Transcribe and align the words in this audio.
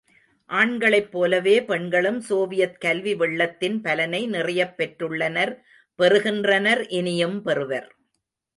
ஆண்களைப் 0.49 1.11
போலப் 1.11 1.65
பெண்களும் 1.65 2.21
சோவியத் 2.21 2.79
கல்வி 2.79 3.13
வெள்ளத்தின் 3.13 3.81
பலனை 3.81 4.27
நிறையப் 4.27 4.75
பெற்றுள்ளனர் 4.77 5.53
பெறுகின்றனர் 5.99 6.87
இனியும் 6.91 7.41
பெறுவர். 7.41 7.89